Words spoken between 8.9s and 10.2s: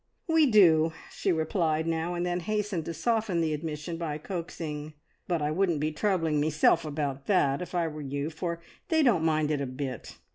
don't mind it a bit.